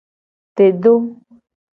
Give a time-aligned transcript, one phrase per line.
[0.55, 0.93] Te do.